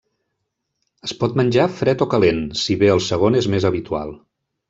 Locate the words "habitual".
3.73-4.17